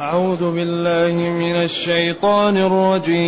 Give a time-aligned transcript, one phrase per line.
[0.00, 3.20] أعوذ بالله من الشيطان الرجيم.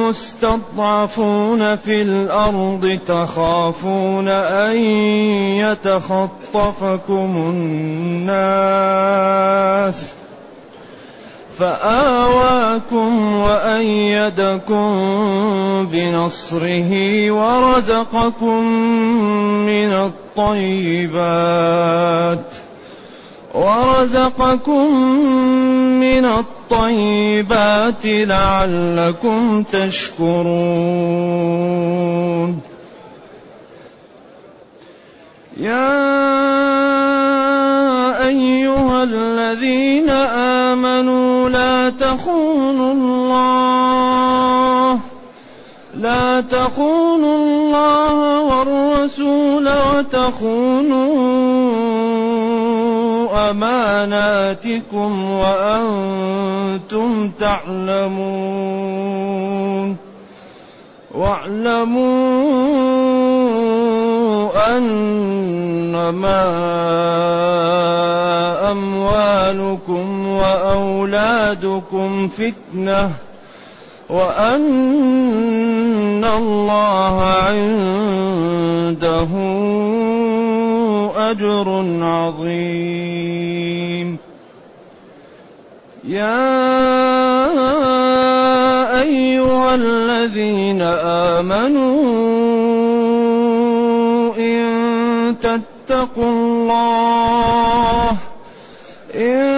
[0.04, 4.76] مستضعفون في الأرض تخافون أن
[5.56, 7.36] يتخطفكم
[8.26, 8.58] الناس
[11.58, 14.90] فآواكم وأيدكم
[15.92, 16.92] بنصره
[17.30, 18.64] ورزقكم
[19.66, 19.92] من
[20.36, 21.58] الطيبات
[23.54, 24.94] ورزقكم
[26.00, 26.24] من
[26.68, 30.48] الطيبات لعلكم تشكرون.
[35.56, 35.98] يا
[38.26, 40.10] أيها الذين
[40.68, 44.18] آمنوا لا تخونوا الله
[45.94, 51.08] لا تخونوا الله والرسول وتخونوا
[53.50, 59.08] أماناتكم وأنتم تعلمون.
[61.14, 62.58] واعلموا
[64.76, 66.44] أنما
[68.70, 73.10] أموالكم وأولادكم فتنة
[74.08, 74.64] وأن
[76.24, 79.28] الله عنده
[81.30, 81.68] أجر
[82.02, 83.08] عظيم.
[86.04, 86.48] يا
[89.00, 90.82] أيها الذين
[91.32, 91.98] آمنوا
[94.38, 98.16] إن تتقوا الله
[99.14, 99.57] إن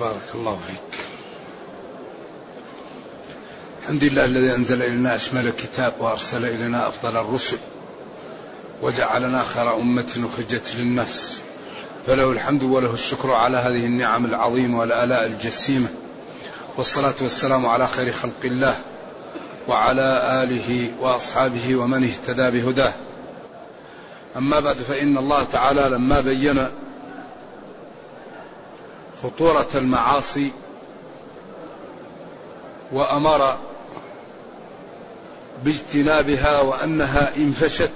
[0.00, 1.00] بارك الله فيك.
[3.82, 7.56] الحمد لله الذي أنزل إلينا أشمل الكتاب وأرسل إلينا أفضل الرسل
[8.82, 11.38] وجعلنا خير أمة أخرجت للناس.
[12.06, 15.88] فله الحمد وله الشكر على هذه النعم العظيمة والآلاء الجسيمة.
[16.76, 18.76] والصلاة والسلام على خير خلق الله
[19.68, 22.92] وعلى آله وأصحابه ومن اهتدى بهداه.
[24.36, 26.66] أما بعد فإن الله تعالى لما بين
[29.26, 30.50] خطورة المعاصي
[32.92, 33.56] وأمر
[35.64, 37.90] باجتنابها وأنها إن فشت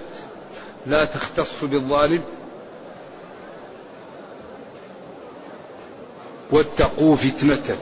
[0.86, 2.22] لا تختص بالظالم
[6.50, 7.76] واتقوا فتنة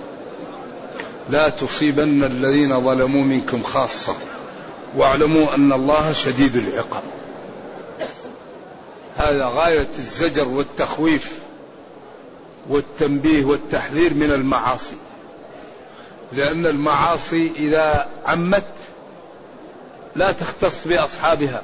[1.30, 4.14] لا تصيبن الذين ظلموا منكم خاصة
[4.96, 7.02] واعلموا أن الله شديد العقاب.
[9.16, 11.47] هذا غاية الزجر والتخويف
[12.68, 14.96] والتنبيه والتحذير من المعاصي.
[16.32, 18.64] لأن المعاصي إذا عمت
[20.16, 21.62] لا تختص بأصحابها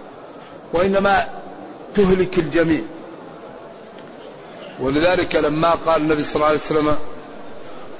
[0.73, 1.29] وإنما
[1.95, 2.83] تهلك الجميع.
[4.81, 6.97] ولذلك لما قال النبي صلى الله عليه وسلم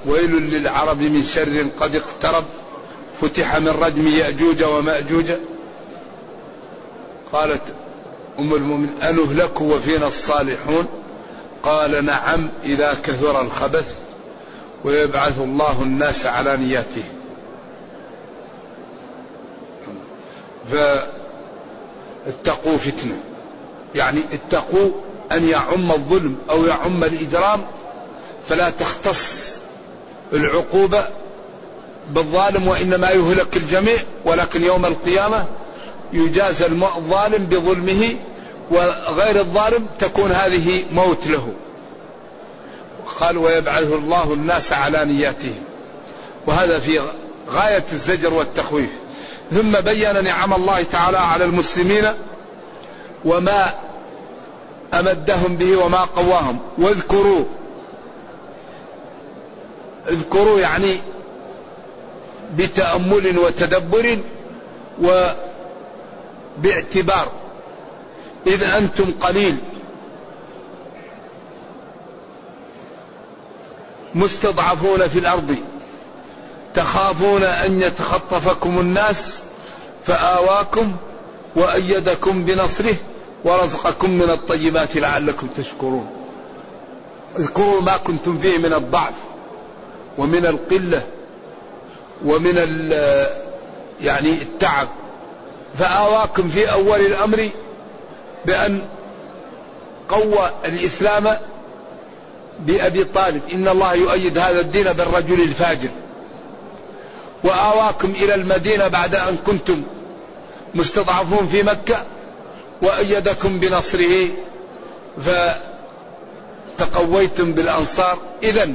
[0.05, 2.43] ويل للعرب من شر قد اقترب
[3.21, 5.31] فتح من ردم يأجوج ومأجوج.
[7.33, 7.61] قالت
[8.39, 11.04] أم المؤمن أنهلك وفينا الصالحون؟
[11.65, 13.85] قال نعم إذا كثر الخبث
[14.83, 17.15] ويبعث الله الناس على نياتهم
[20.71, 23.17] فاتقوا فتنة.
[23.95, 24.91] يعني اتقوا
[25.31, 27.65] أن يعم الظلم أو يعم الإجرام
[28.49, 29.55] فلا تختص
[30.33, 31.07] العقوبة
[32.09, 35.45] بالظالم وإنما يهلك الجميع ولكن يوم القيامة
[36.13, 38.15] يجازى الظالم بظلمه
[38.71, 41.53] وغير الظالم تكون هذه موت له.
[43.19, 45.63] قال ويبعث الله الناس على نياتهم.
[46.47, 47.01] وهذا في
[47.49, 48.89] غاية الزجر والتخويف.
[49.51, 52.13] ثم بين نعم الله تعالى على المسلمين
[53.25, 53.73] وما
[54.93, 56.59] أمدهم به وما قواهم.
[56.77, 57.45] واذكروا.
[60.09, 60.95] اذكروا يعني
[62.57, 64.17] بتأمل وتدبر
[66.61, 67.44] وباعتبار.
[68.47, 69.57] إذ أنتم قليل.
[74.15, 75.55] مستضعفون في الأرض.
[76.73, 79.39] تخافون أن يتخطفكم الناس
[80.07, 80.95] فآواكم
[81.55, 82.95] وأيدكم بنصره
[83.43, 86.09] ورزقكم من الطيبات لعلكم تشكرون.
[87.39, 89.13] اذكروا ما كنتم فيه من الضعف
[90.17, 91.03] ومن القلة
[92.25, 92.55] ومن
[94.01, 94.87] يعني التعب.
[95.79, 97.51] فآواكم في أول الأمر
[98.45, 98.81] بأن
[100.09, 101.37] قوى الإسلام
[102.59, 103.41] بأبي طالب.
[103.53, 105.89] إن الله يؤيد هذا الدين بالرجل الفاجر.
[107.43, 109.83] وآواكم إلى المدينة بعد أن كنتم
[110.75, 112.03] مستضعفون في مكة
[112.81, 114.27] وأيدكم بنصره
[116.77, 118.17] فتقويتم بالأنصار.
[118.43, 118.69] إذا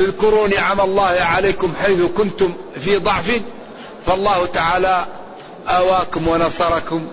[0.00, 2.52] اذكروا نعم الله عليكم حيث كنتم
[2.84, 3.40] في ضعف.
[4.06, 5.04] فالله تعالى
[5.68, 7.06] آواكم ونصركم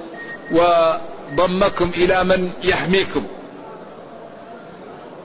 [1.33, 3.23] وضمكم إلى من يحميكم.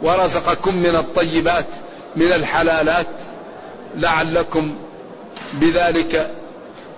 [0.03, 1.67] ورزقكم من الطيبات
[2.17, 3.07] من الحلالات.
[3.97, 4.75] لعلكم
[5.53, 6.31] بذلك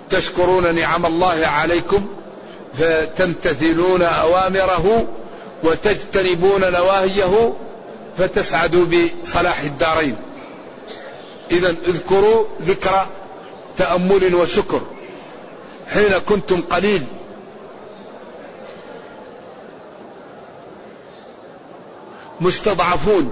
[0.09, 2.07] تشكرون نعم الله عليكم
[2.73, 5.07] فتمتثلون أوامره
[5.63, 7.53] وتجتنبون نواهيه
[8.17, 10.15] فتسعدوا بصلاح الدارين.
[11.51, 13.07] اذا اذكروا ذكر
[13.77, 14.81] تأمل وشكر.
[15.93, 17.03] حين كنتم قليل
[22.41, 23.31] مستضعفون.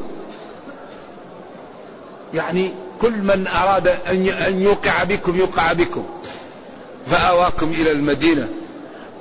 [2.34, 6.06] يعني كل من أراد أن يوقع بكم يوقع بكم.
[7.08, 8.50] فآواكم إلى المدينة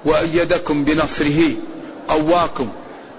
[0.04, 1.50] وأيدكم بنصره
[2.08, 2.68] قواكم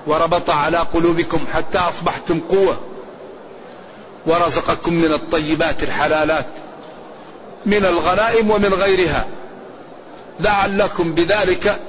[0.08, 2.80] وربط على قلوبكم حتى أصبحتم قوة.
[4.26, 6.46] ورزقكم من الطيبات الحلالات
[7.66, 9.26] من الغنائم ومن غيرها.
[10.40, 11.80] لعلكم بذلك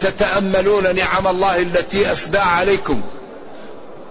[0.00, 3.02] تتأملون نعم الله التي أسدى عليكم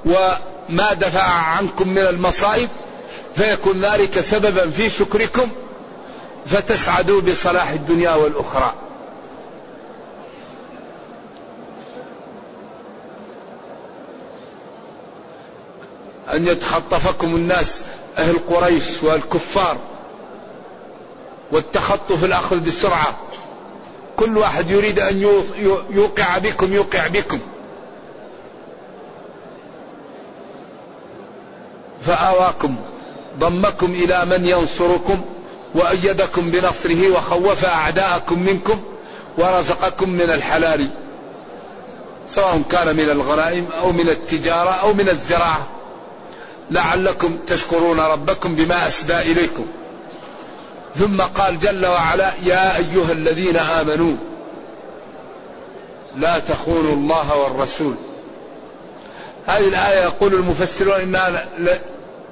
[0.05, 2.69] وما دفع عنكم من المصائب
[3.35, 5.49] فيكون ذلك سببا في شكركم
[6.45, 8.73] فتسعدوا بصلاح الدنيا والأخرى.
[16.33, 17.83] أن يتخطفكم الناس
[18.17, 19.77] أهل قريش والكفار
[21.51, 23.17] والتخطف الأخذ بسرعة.
[24.17, 25.21] كل واحد يريد أن
[25.89, 27.39] يوقع بكم يوقع بكم.
[32.01, 32.75] فآواكم
[33.39, 35.21] ضمكم إلى من ينصركم
[35.75, 38.79] وأيدكم بنصره وخوف أعداءكم منكم
[39.37, 40.87] ورزقكم من الحلال
[42.27, 45.67] سواء كان من الغنائم أو من التجارة أو من الزراعة.
[46.71, 49.65] لعلكم تشكرون ربكم بما أسدى إليكم.
[50.99, 54.15] ثم قال جل وعلا يا أيها الذين آمنوا
[56.17, 57.95] لا تخونوا الله والرسول.
[59.47, 61.47] هذه الآية يقول المفسرون إنها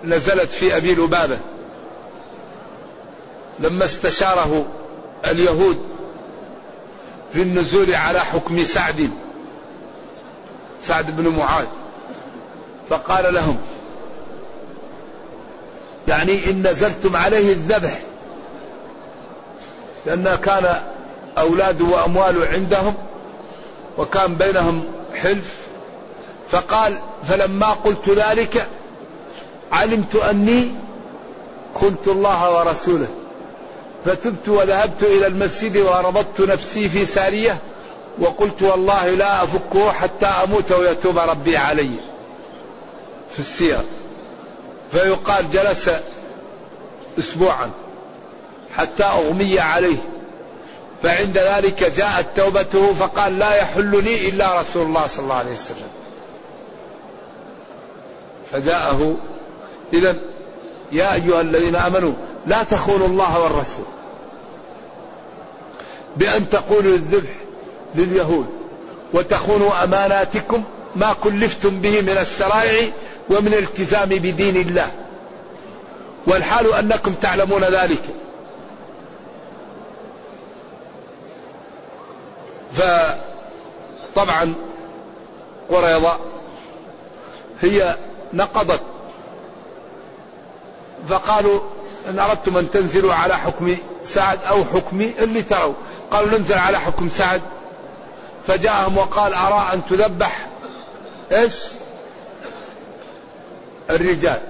[0.04, 1.40] نزلت في أبي لبابة.
[3.60, 4.66] لما استشاره
[5.26, 5.96] اليهود
[7.34, 9.10] في النزول على حكم سعد
[10.82, 11.66] سعد بن معاذ
[12.90, 13.58] فقال لهم
[16.08, 18.00] يعني إن نزلتم عليه الذبح
[20.06, 20.82] لأن كان
[21.38, 22.94] أولاده وأمواله عندهم
[23.98, 24.84] وكان بينهم
[25.16, 25.56] حلف.
[26.52, 28.68] فقال فلما قلت ذلك
[29.72, 30.72] علمت أني
[31.76, 33.08] خنت الله ورسوله.
[34.06, 37.58] فتبت وذهبت إلى المسجد وربطت نفسي في سارية
[38.20, 41.90] وقلت والله لا أفكه حتى أموت ويتوب ربي علي.
[43.34, 43.82] في السير.
[44.92, 45.90] فيقال جلس
[47.20, 47.72] أسبوعا.
[48.78, 49.98] حتى أغمي عليه.
[51.04, 55.88] فعند ذلك جاءت توبته فقال لا يحل لي إلا رسول الله صلى الله عليه وسلم.
[58.52, 59.16] فجاءه
[59.94, 60.16] إذا
[60.92, 62.14] يا أيها الذين آمنوا
[62.48, 63.86] لا تخونوا الله والرسول
[66.18, 67.32] بأن تقولوا الذبح
[67.96, 68.46] لليهود
[69.14, 70.64] وتخونوا أماناتكم
[70.96, 72.88] ما كلفتم به من الشرائع
[73.30, 74.92] ومن الالتزام بدين الله.
[76.28, 78.02] والحال أنكم تعلمون ذلك.
[82.76, 84.56] فطبعا
[85.70, 86.14] قريضة
[87.62, 87.98] هي
[88.34, 88.82] نقضت.
[91.10, 91.60] فقالوا
[92.10, 95.74] إن أردتم أن تنزلوا على حكم سعد أو حكمي اللي تروا.
[96.12, 97.42] قالوا ننزل على حكم سعد.
[98.48, 100.48] فجاءهم وقال أرى أن تذبح
[101.32, 101.54] إيش؟
[103.90, 104.42] الرجال.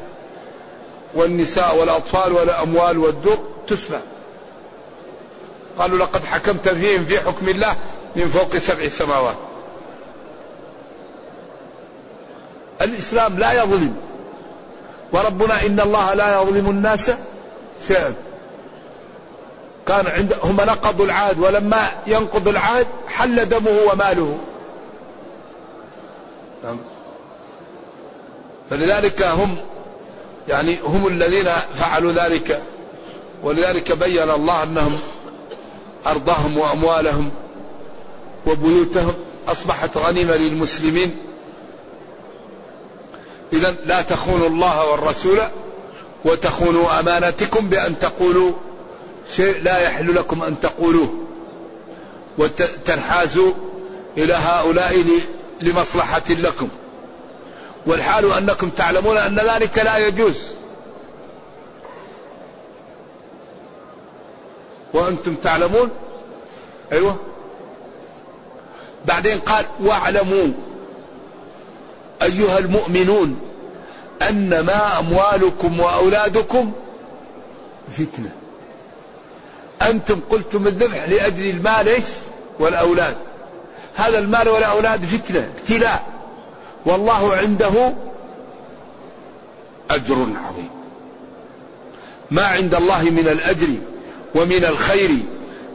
[1.14, 4.00] والنساء والأطفال والأموال والدر تسمع.
[5.80, 7.76] قالوا لقد حكمت فيهم في حكم الله
[8.16, 9.36] من فوق سبع سماوات.
[12.82, 13.96] الإسلام لا يظلم.
[15.12, 17.12] وربنا إن الله لا يظلم الناس
[17.88, 18.14] شيئا.
[19.88, 24.38] كان عند هم نقضوا العهد ولما ينقض العهد حل دمه وماله.
[26.64, 26.78] نعم.
[28.70, 29.58] فلذلك هم
[30.48, 32.62] يعني هم الذين فعلوا ذلك.
[33.44, 35.00] ولذلك بين الله أنهم
[36.08, 37.32] ارضهم وأموالهم.
[38.48, 39.14] وبيوتهم
[39.48, 41.18] أصبحت غنيمة للمسلمين.
[43.54, 45.40] اذا لا تخونوا الله والرسول
[46.26, 48.52] وتخونوا أمانتكم بأن تقولوا
[49.36, 51.14] شيء لا يحل لكم أن تقولوه.
[52.38, 53.54] وتنحازوا
[54.18, 55.06] إلى هؤلاء
[55.62, 56.70] لمصلحة لكم.
[57.88, 60.38] والحال أنكم تعلمون أن ذلك لا يجوز.
[64.94, 65.90] وأنتم تعلمون؟
[66.92, 67.16] أيوه.
[69.08, 70.48] بعدين قال واعلموا
[72.22, 73.40] أيها المؤمنون
[74.30, 76.72] أنما أموالكم وأولادكم
[77.92, 78.32] فتنة.
[79.82, 82.06] أنتم قلتم الذبح لأجل المال إيش؟
[82.60, 83.18] والأولاد.
[83.96, 86.04] هذا المال والأولاد فتنة ابتلاء.
[86.86, 87.94] والله عنده
[89.90, 90.70] أجر عظيم.
[92.32, 93.68] ما عند الله من الأجر
[94.36, 95.10] ومن الخير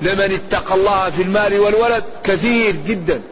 [0.02, 3.22] لمن اتقى الله في المال والولد كثير جدا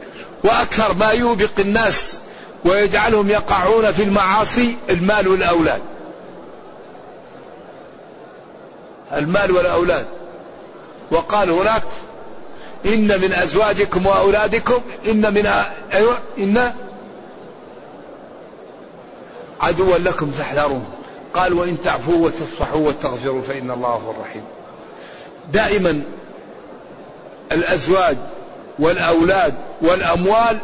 [0.44, 2.18] وأكثر ما يوبق الناس
[2.64, 5.82] ويجعلهم يقعون في المعاصي المال والأولاد.
[9.12, 10.06] المال والأولاد.
[11.10, 11.82] وقال هناك
[12.86, 15.46] إن من أزواجكم وأولادكم إن من
[15.92, 16.72] أيوه إن
[19.60, 20.82] عدوا لكم فاحذروه
[21.34, 24.42] قال وإن تعفوا وتصفحوا وتغفروا فإن الله غفور رحيم
[25.52, 26.02] دائما
[27.52, 28.16] الأزواج
[28.78, 30.58] والأولاد والأموال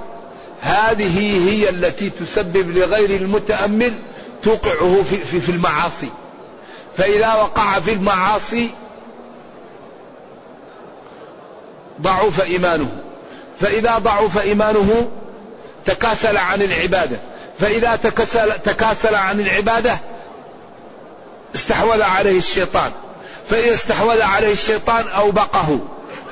[0.60, 3.94] هذه هي التي تسبب لغير المتأمل
[4.42, 6.08] توقعه في, في, في المعاصي.
[6.96, 8.70] فإذا وقع في المعاصي
[12.02, 12.88] ضعف إيمانه.
[13.60, 15.10] فإذا ضعف إيمانه
[15.84, 17.20] تكاسل عن العبادة.
[17.60, 19.98] فإذا تكاسل, تكاسل عن العبادة
[21.54, 22.90] استحوذ عليه الشيطان.
[23.48, 25.78] فإذا استحوذ عليه الشيطان أوبقه.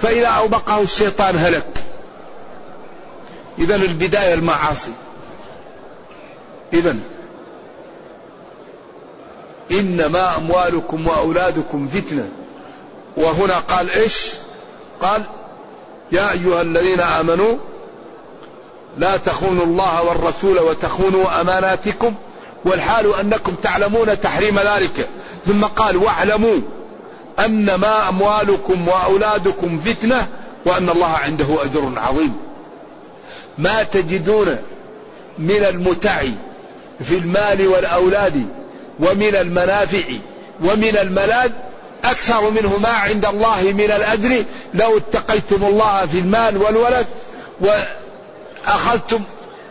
[0.03, 1.85] فإذا أوبقه الشيطان هلك.
[3.59, 4.93] إذا البداية المعاصي.
[6.73, 6.97] إذا
[9.73, 12.29] إنما أموالكم وأولادكم فتنة.
[13.17, 14.31] وهنا قال إيش؟
[15.03, 15.23] قال
[16.13, 17.57] يا أيها الذين آمنوا
[18.99, 22.15] لا تخونوا الله والرسول وتخونوا أماناتكم
[22.65, 25.09] والحال أنكم تعلمون تحريم ذلك.
[25.47, 26.59] ثم قال واعلموا.
[27.39, 30.29] انما أموالكم وأولادكم فتنة
[30.67, 32.37] وأن الله عنده أجر عظيم.
[33.59, 34.57] ما تجدون
[35.39, 36.23] من المتع
[37.05, 38.47] في المال والأولاد
[39.01, 40.05] ومن المنافع
[40.61, 41.51] ومن الملاذ
[42.05, 44.45] أكثر منه ما عند الله من الأجر.
[44.75, 47.07] لو اتقيتم الله في المال والولد
[48.67, 49.21] أخذتم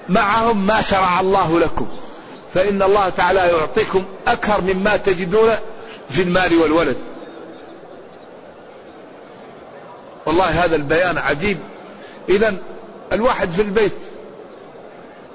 [0.10, 1.88] معهم ما شرع الله لكم.
[2.54, 5.50] فإن الله تعالى يعطيكم أكثر مما تجدون
[6.10, 6.98] في المال والولد.
[10.26, 11.58] والله هذا البيان عجيب.
[12.30, 12.56] إذا
[13.14, 13.98] الواحد في البيت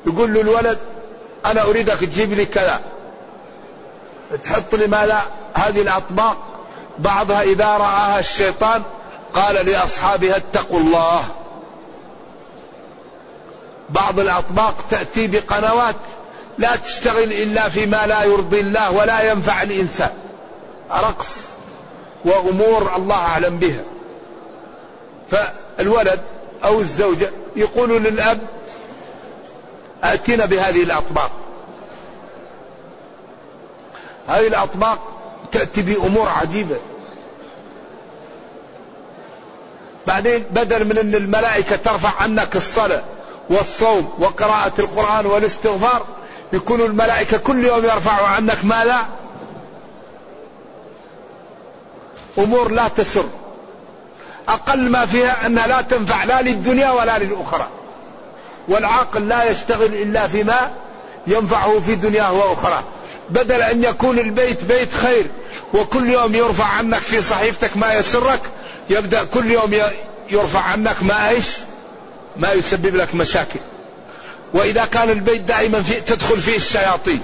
[0.07, 0.79] يقول له الولد
[1.47, 2.81] أنا أريدك تجيب لي كذا.
[4.45, 5.23] تحط لي ماذا؟
[5.55, 6.37] هذه الأطباق.
[6.99, 8.83] بعضها إذا رآها الشيطان
[9.35, 11.25] قال لأصحابها اتقوا الله.
[13.91, 15.97] بعض الأطباق تأتي بقنوات
[16.59, 20.11] لا تشتغل إلا فيما لا يرضي الله ولا ينفع الإنسان.
[20.91, 21.37] رقص
[22.25, 23.85] وأمور الله أعلم بها.
[25.31, 26.21] فالولد
[26.65, 28.39] أو الزوجة يقول للأب
[30.05, 31.31] أتينا بهذه الأطباق.
[34.29, 34.99] هذه الأطباق
[35.53, 36.77] تأتي بأمور عجيبة.
[40.07, 43.03] بعدين بدل من أن الملائكة ترفع عنك الصلاة
[43.51, 46.07] والصوم وقراءة القرآن والاستغفار
[46.53, 48.99] يكون الملائكة كل يوم يرفعوا عنك ماذا؟
[52.39, 53.25] أمور لا تسر.
[54.49, 57.69] أقل ما فيها أنها لا تنفع لا للدنيا ولا للأخرى.
[58.69, 60.71] والعاقل لا يشتغل إلا فيما
[61.27, 62.83] ينفعه في دنياه وأخرى
[63.31, 65.27] بدل أن يكون البيت بيت خير
[65.75, 68.41] وكل يوم يرفع عنك في صحيفتك ما يسرك
[68.91, 69.75] يبدأ كل يوم
[70.31, 71.47] يرفع عنك ما إيش؟
[72.37, 73.61] ما يسبب لك مشاكل.
[74.55, 77.23] وإذا كان البيت دائما فيه تدخل فيه الشياطين.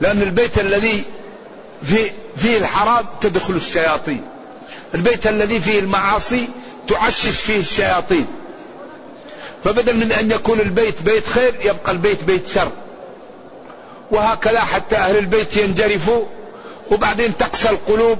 [0.00, 1.04] لأن البيت الذي
[1.82, 4.24] فيه, فيه الحرام تدخل الشياطين.
[4.94, 6.48] البيت الذي فيه المعاصي
[6.88, 8.26] تعشش فيه الشياطين.
[9.64, 12.70] فبدل من أن يكون البيت بيت خير يبقى البيت بيت شر.
[14.10, 16.24] وهكذا حتى أهل البيت ينجرفوا
[16.90, 18.18] وبعدين تقسى القلوب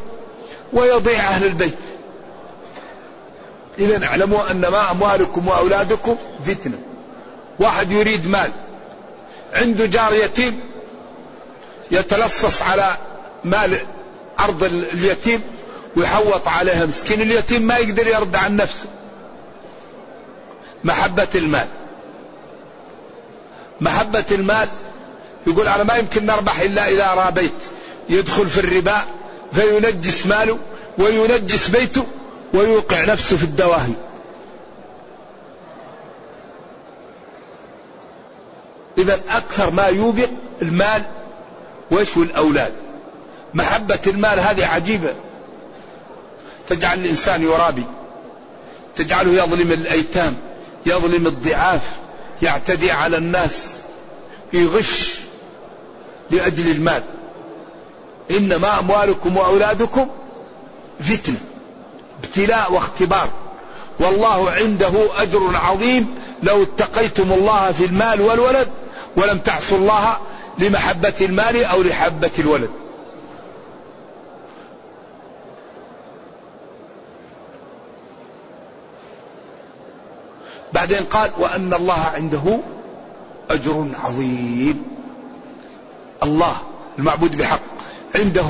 [0.73, 1.79] ويضيع أهل البيت.
[3.79, 6.79] إذا اعلموا أن ما أموالكم وأولادكم فتنة.
[7.61, 8.53] واحد يريد مال
[9.55, 10.61] عنده جار يتيم
[11.91, 12.97] يتلصص على
[13.45, 13.79] مال
[14.41, 15.43] أرض اليتيم
[15.97, 18.87] ويحوط عليها مسكين اليتيم ما يقدر يرد عن نفسه.
[20.85, 21.67] محبة المال.
[23.81, 24.69] محبة المال
[25.47, 27.53] يقول أنا ما يمكن نربح إلا إذا رابيت
[28.09, 28.97] يدخل في الربا
[29.53, 30.59] فينجس ماله
[30.99, 32.07] وينجس بيته
[32.55, 33.93] ويوقع نفسه في الدواهي.
[38.99, 40.29] إذا أكثر ما يوبق
[40.63, 41.03] المال
[41.91, 42.73] وإيش الأولاد.
[43.55, 45.15] محبة المال هذه عجيبة.
[46.69, 47.85] تجعل الإنسان يرابي
[48.97, 50.37] تجعله يظلم الأيتام
[50.87, 51.81] يظلم الضعاف
[52.43, 53.63] يعتدي على الناس
[54.53, 55.19] يغش
[56.31, 57.03] لأجل المال.
[58.31, 60.09] إنما أموالكم وأولادكم
[61.01, 61.37] فتنة
[62.25, 63.29] ابتلاء واختبار.
[64.01, 68.69] والله عنده أجر عظيم لو اتقيتم الله في المال والولد
[69.17, 70.17] ولم تعصوا الله
[70.59, 72.71] لمحبة المال أو لحبة الولد.
[80.83, 82.59] بعدين قال وأن الله عنده
[83.51, 84.85] أجر عظيم.
[86.23, 86.57] الله
[86.99, 87.61] المعبود بحق
[88.15, 88.49] عنده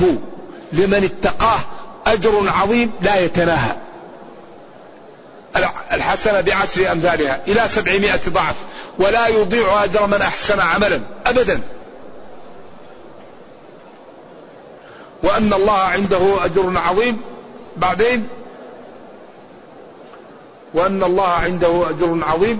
[0.73, 1.59] لمن اتقاه
[2.07, 3.75] أجر عظيم لا يتناهى.
[5.91, 8.55] الحسنة بعشر أمثالها إلى سبعمائة ضعف
[8.99, 11.61] ولا يضيع أجر من أحسن عملا أبدا.
[15.23, 17.21] وأن الله عنده أجر عظيم.
[17.77, 18.27] بعدين
[20.73, 22.59] وأن الله عنده أجر عظيم.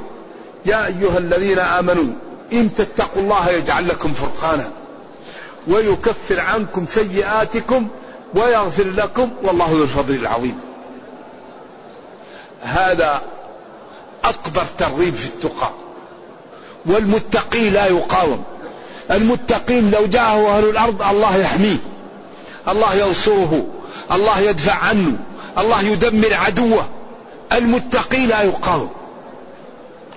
[0.65, 2.13] يا أيها الذين آمنوا
[2.54, 4.69] إن تتقوا الله يجعل لكم فرقانا
[5.67, 7.88] ويكفر عنكم سيئاتكم
[8.36, 10.60] ويغفر لكم والله ذو الفضل العظيم.
[12.62, 13.21] هذا
[14.23, 15.69] أكبر ترغيب في التقى.
[16.86, 18.43] والمتقي لا يقاوم.
[19.12, 21.78] المتقين لو جاءه أهل الأرض الله يحميه
[22.67, 23.65] الله ينصره
[24.12, 25.17] الله يدفع عنه
[25.58, 26.88] الله يدمر عدوه.
[27.53, 28.89] المتقي لا يقاوم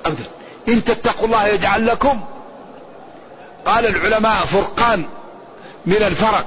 [0.06, 0.24] أبدا.
[0.68, 2.20] إن تتقوا الله يجعل لكم.
[3.64, 5.04] قال العلماء فرقان
[5.86, 6.44] من الفرق.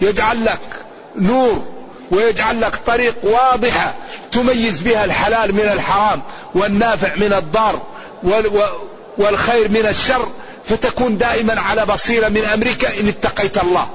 [0.00, 0.60] يجعل لك
[1.16, 1.66] نور
[2.10, 3.94] ويجعل لك طريق واضحة
[4.32, 6.22] تميز بها الحلال من الحرام
[6.54, 7.82] والنافع من الضار
[9.18, 10.28] والخير من الشر
[10.64, 13.88] فتكون دائما على بصيرة من أمرك إن اتقيت الله.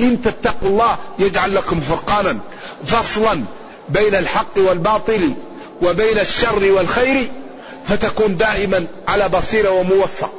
[0.00, 2.38] إن تتقوا الله يجعل لكم فرقانا.
[2.86, 3.44] فصلا
[3.88, 5.34] بين الحق والباطل.
[5.82, 7.30] وبين الشر والخير
[7.88, 10.32] فتكون دائما على بصيرة وموفق.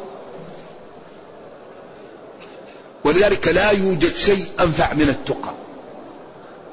[3.03, 5.53] ولذلك لا يوجد شيء أنفع من التقى.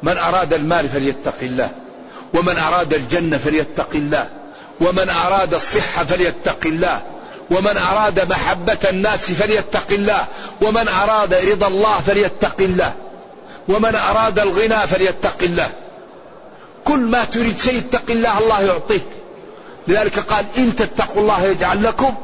[0.02, 1.70] من أراد المال فليتق الله
[2.34, 4.28] ومن أراد الجنة فليتق الله
[4.80, 7.02] ومن أراد الصحة فليتق الله
[7.50, 10.26] ومن أراد محبة الناس فليتق الله
[10.62, 12.94] ومن أراد رضا الله فليتق الله
[13.68, 15.70] ومن أراد الغنى فليتق الله.
[16.84, 19.02] كل ما تريد شيء اتق الله الله يعطيك.
[19.88, 22.14] لذلك قال إن تتقوا الله يجعل لكم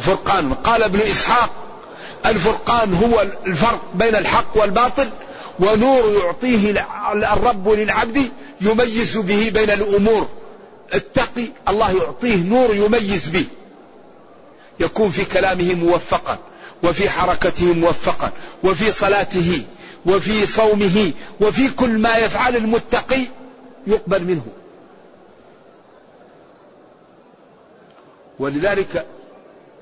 [0.00, 0.54] فرقان.
[0.54, 1.50] قال ابن إسحاق
[2.26, 5.08] الفرقان هو الفرق بين الحق والباطل
[5.60, 8.28] ونور يعطيه الرب للعبد
[8.60, 10.28] يميز به بين الأمور.
[10.94, 13.44] التقي الله يعطيه نور يميز به.
[14.80, 16.38] يكون في كلامه موفقا
[16.82, 18.30] وفي حركته موفقا
[18.64, 19.62] وفي صلاته
[20.06, 23.20] وفي صومه وفي كل ما يفعل المتقي.
[23.86, 24.46] يقبل منه.
[28.38, 29.06] ولذلك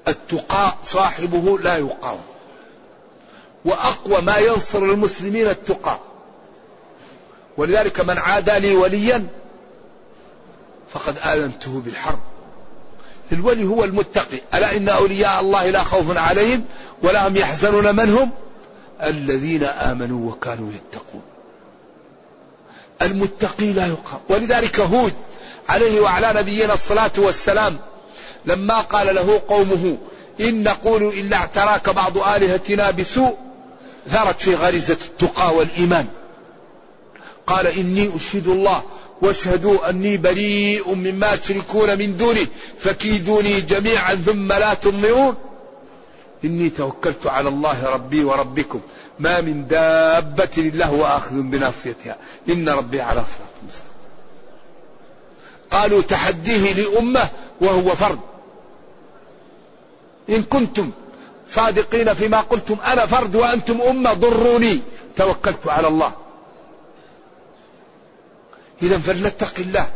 [0.09, 2.23] التقاء صاحبه لا يقاوم
[3.65, 5.99] وأقوى ما ينصر المسلمين التقى.
[7.57, 9.27] ولذلك من عادى لي وليا
[10.91, 12.19] فقد آذنته بالحرب.
[13.33, 14.39] الولي هو المتقي.
[14.55, 16.65] ألا إن أولياء الله لا خوف عليهم
[17.03, 18.31] ولا هم يحزنون من هم؟
[19.03, 21.23] الذين آمنوا وكانوا يتقون.
[23.03, 24.21] المتقي لا يقام.
[24.29, 25.13] ولذلك هود
[25.69, 27.79] عليه وعلى نبينا الصلاة والسلام
[28.47, 29.99] لما قال له قومه
[30.41, 33.37] إن نقول إلا اعتراك بعض آلهتنا بسوء
[34.11, 36.07] ثارت في غريزة التقى والإيمان.
[37.47, 38.83] قال إني أشهد الله
[39.23, 42.47] واشهدوا أني بريء مما تشركون من دونه
[42.79, 45.35] فكيدوني جميعا ثم لا تنظرون.
[46.45, 48.81] إني توكلت على الله ربي وربكم.
[49.19, 52.17] ما من دابة إلا هو آخذ بناصيتها.
[52.49, 53.95] إن ربي على صراط مستقيم.
[55.71, 57.29] قالوا تحديه لأمة
[57.61, 58.19] وهو فرد.
[60.29, 60.91] إن كنتم
[61.49, 64.81] صادقين فيما قلتم أنا فرد وأنتم أمة ضروني.
[65.17, 66.13] توكلت على الله.
[68.83, 69.89] إذا فلنتق الله.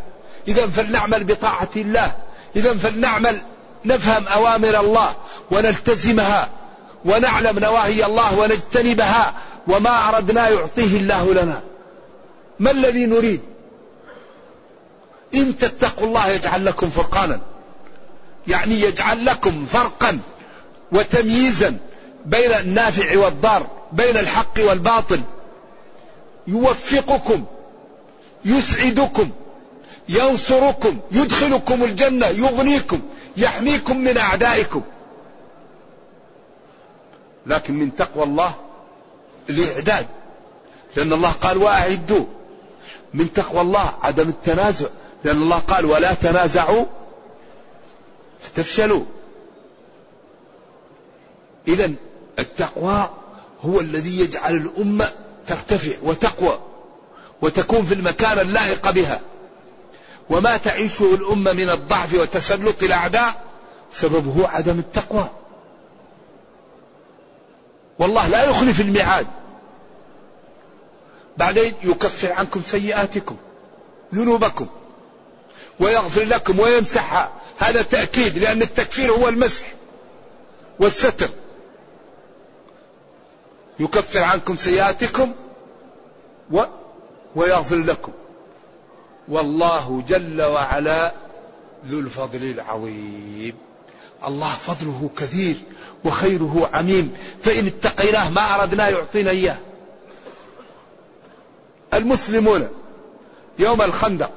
[0.49, 2.17] إذا فلنعمل بطاعة الله.
[2.57, 3.41] إذا فلنعمل
[3.85, 5.15] نفهم أوامر الله
[5.51, 6.49] ونلتزمها
[7.05, 9.35] ونعلم نواهي الله ونجتنبها
[9.69, 11.63] وما أردنا يعطيه الله لنا.
[12.61, 13.41] ما الذي نريد؟
[15.35, 17.41] إن تتقوا الله يجعل لكم فرقانا.
[18.49, 20.19] يعني يجعل لكم فرقا
[20.93, 21.77] وتمييزا
[22.27, 25.21] بين النافع والضار بين الحق والباطل.
[26.47, 27.45] يوفقكم
[28.45, 29.31] يسعدكم
[30.09, 33.01] ينصركم يدخلكم الجنة يغنيكم.
[33.39, 34.83] يحميكم من أعدائكم.
[37.47, 38.55] لكن من تقوى الله
[39.51, 40.07] الإعداد.
[40.97, 42.25] لأن الله قال وأعدوا.
[43.15, 44.87] من تقوى الله عدم التنازع.
[45.25, 46.85] لأن الله قال ولا تنازعوا.
[48.41, 49.05] فتفشلوا
[51.69, 51.93] إذا
[52.39, 53.11] التقوى
[53.65, 55.11] هو الذي يجعل الأمة
[55.47, 56.59] ترتفع وتقوى.
[57.43, 59.21] وتكون في المكان اللائق بها.
[60.31, 63.45] وما تعيشه الأمة من الضعف وتسلط الأعداء
[63.93, 65.31] سببه عدم التقوى.
[67.99, 69.27] والله لا يخلف الميعاد.
[71.37, 73.37] بعدين يكفر عنكم سيئاتكم
[74.15, 74.67] ذنوبكم
[75.81, 79.67] ويغفر لكم ويمسحها هذا تأكيد لأن التكفير هو المسح
[80.81, 81.31] والستر.
[83.81, 85.35] يكفر عنكم سيئاتكم
[86.51, 86.63] و
[87.37, 88.13] ويغفر لكم.
[89.31, 91.13] والله جل وعلا
[91.87, 93.55] ذو الفضل العظيم.
[94.25, 95.57] الله فضله كثير
[96.05, 97.13] وخيره عميم.
[97.43, 99.59] فإن اتقيناه ما أردنا يعطينا إياه.
[101.95, 102.69] المسلمون
[103.59, 104.31] يوم الخندق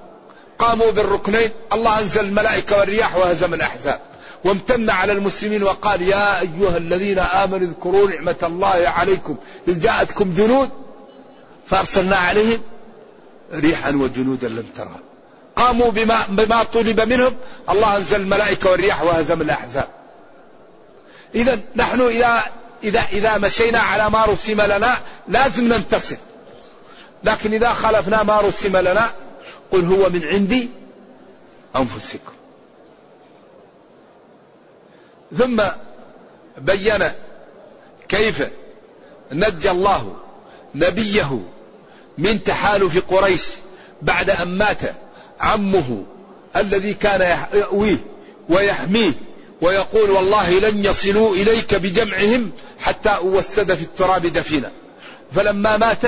[0.60, 1.50] قاموا بالركنين.
[1.74, 4.00] الله أنزل الملائكة والرياح وهزم الأحزاب.
[4.46, 9.36] وامتن على المسلمين وقال يا أيها الذين آمنوا اذكروا نعمة الله عليكم.
[9.68, 10.70] إذ جاءتكم جنود
[11.68, 12.62] فأرسلنا عليهم
[13.54, 15.00] ريحا وجنودا لم ترها
[15.56, 17.36] قاموا بما, بما طلب منهم.
[17.70, 19.88] الله أنزل الملائكة والرياح وهزم الأحزاب.
[21.36, 22.44] إذا نحن إذا
[22.84, 26.18] إذا إذا مشينا على ما رسم لنا لازم ننتصر.
[27.24, 29.10] لكن إذا خالفنا ما رسم لنا
[29.72, 30.70] قل هو من عندي
[31.76, 32.34] أنفسكم.
[35.38, 35.64] ثم
[36.58, 37.12] بين
[38.10, 38.48] كيف
[39.32, 40.16] نجى الله
[40.76, 41.40] نبيه
[42.18, 43.44] من تحالف قريش
[44.02, 44.80] بعد أن مات
[45.40, 46.04] عمه
[46.56, 47.22] الذي كان
[47.54, 47.98] يأويه
[48.50, 49.14] ويحميه
[49.62, 54.72] ويقول والله لن يصلوا إليك بجمعهم حتى أوسد في التراب دفينا.
[55.36, 56.02] فلما مات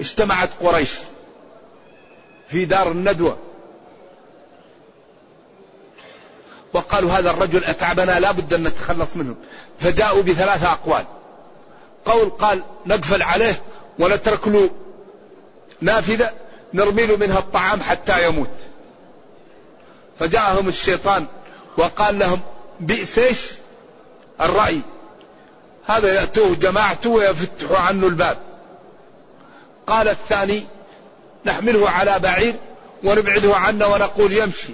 [0.00, 0.90] اجتمعت قريش
[2.48, 3.38] في دار الندوة.
[6.72, 9.34] وقالوا هذا الرجل أتعبنا لا بد أن نتخلص منه.
[9.80, 11.04] فجاءوا بثلاثة أقوال.
[12.04, 13.62] قول قال نقفل عليه
[13.98, 14.70] ونترك له
[15.80, 16.30] نافذة
[16.74, 18.50] نرمي له منها الطعام حتى يموت.
[20.18, 21.26] فجاءهم الشيطان
[21.76, 22.40] وقال لهم
[22.80, 23.40] بئس إيش؟
[24.40, 24.80] الرأي.
[25.86, 28.38] هذا يأتوه جماعته ويفتحوا عنه الباب.
[29.86, 30.66] قال الثاني
[31.44, 32.54] نحمله على بعير
[33.04, 34.72] ونبعده عنا ونقول يمشي.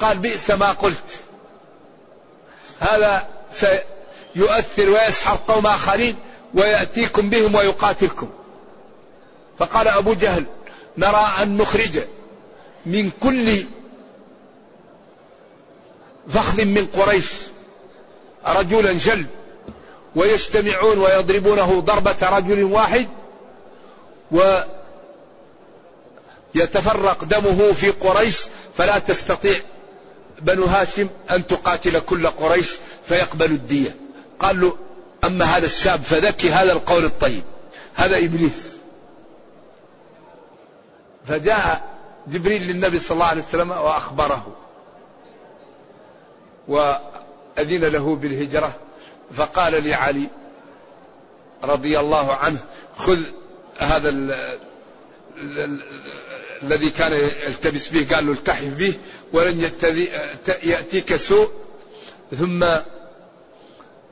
[0.00, 1.18] قال بئس ما قلت.
[2.80, 6.16] هذا سيؤثر ويسحر قوم آخرين
[6.54, 8.30] ويأتيكم بهم ويقاتلكم.
[9.58, 10.44] فقال أبو جهل
[10.98, 12.02] نرى أن نخرج
[12.86, 13.64] من كل
[16.28, 17.26] فخذ من قريش
[18.46, 19.26] رجلا جلد
[20.16, 23.08] ويجتمعون ويضربونه ضربة رجل واحد
[26.54, 28.38] ويتفرق دمه في قريش
[28.76, 29.60] فلا تستطيع
[30.40, 32.70] بنو هاشم أن تقاتل كل قريش
[33.04, 33.96] فيقبل الدية.
[34.40, 34.76] قال له
[35.24, 37.42] أما هذا الشاب فذكي هذا القول الطيب
[37.94, 38.71] هذا إبليس.
[41.26, 41.92] فجاء
[42.26, 44.46] جبريل للنبي صلى الله عليه وسلم وأخبره
[46.68, 48.74] وأذن له بالهجرة
[49.34, 50.28] فقال لعلي
[51.64, 52.58] رضي الله عنه
[52.96, 53.18] خذ
[53.78, 54.32] هذا ال
[55.36, 55.82] ال
[56.62, 57.12] الذي كان
[57.46, 58.94] يلتبس به قال له التحف به
[59.32, 59.70] ولن
[60.62, 61.50] يأتيك سوء.
[62.38, 62.64] ثم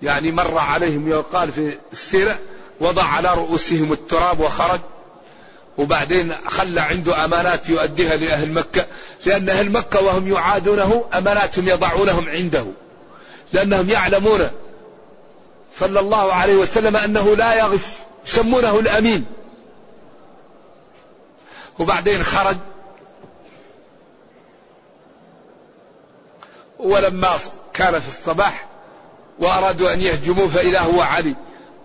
[0.03, 2.39] يعني مر عليهم يقال في السيرة
[2.81, 4.81] وضع على رؤوسهم التراب وخرج.
[5.81, 8.87] وبعدين خلى عنده أمانات يؤديها لأهل مكة
[9.27, 12.65] لأن أهل مكة وهم يعادونه أماناتهم يضعونهم عنده
[13.53, 14.51] لأنهم يعلمون
[15.79, 17.81] صلى الله عليه وسلم أنه لا يغش
[18.27, 19.25] يسمونه الأمين.
[21.79, 22.57] وبعدين خرج.
[26.79, 27.39] ولما
[27.75, 28.67] كان في الصباح
[29.39, 31.35] وأرادوا أن يهجموه فإذا هو علي.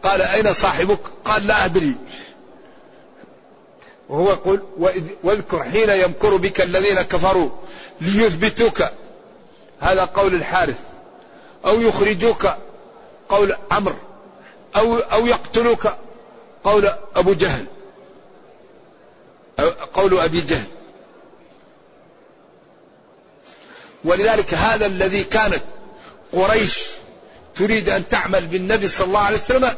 [0.04, 1.96] قال أين صاحبك؟ قال لا أدري.
[4.10, 4.62] وهو يقول
[5.24, 7.50] واذكر حين يمكر بك الذين كفروا
[8.02, 8.84] ليثبتوك.
[9.80, 10.80] هذا قول الحارث.
[11.66, 12.48] أو يخرجوك
[13.30, 13.96] قول عمرو.
[14.76, 15.88] أو أو يقتلوك
[16.64, 17.66] قول أبو جهل.
[19.94, 20.68] قول أبي جهل.
[24.04, 25.64] ولذلك هذا الذي كانت
[26.34, 26.88] قريش
[27.56, 29.76] تريد أن تعمل بالنبي صلى الله عليه وسلم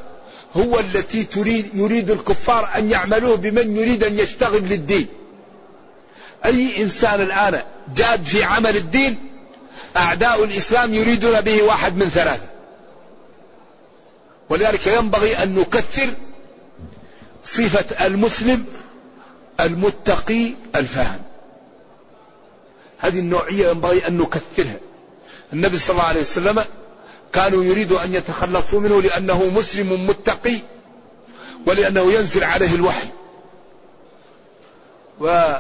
[0.56, 5.08] هو التي تريد يريد الكفار أن يعملوه بمن يريد أن يشتغل للدين.
[6.46, 7.62] أي إنسان الآن
[7.96, 9.18] جاد في عمل الدين
[9.98, 12.50] أعداء الإسلام يريدون به واحد من ثلاثة.
[14.50, 16.14] ولذلك ينبغي أن نكثر
[17.46, 18.66] صفة المسلم
[19.60, 21.22] المتقي الفاهم
[22.98, 24.80] هذه النوعية ينبغي أن نكثرها
[25.54, 26.64] النبي صلى الله عليه وسلم
[27.34, 30.60] كانوا يريدوا أن يتخلصوا منه لأنه مسلم متقي
[31.68, 33.08] ولأنه ينزل عليه الوحي.
[35.20, 35.54] و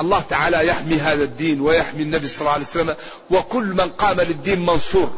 [0.00, 2.96] الله تعالى يحمي هذا الدين ويحمي النبي صلى الله عليه وسلم
[3.30, 5.10] وكل من قام للدين منصور.